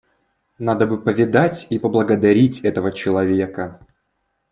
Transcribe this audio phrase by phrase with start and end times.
[0.57, 3.85] Надо бы повидать и поблагодарить этого человека.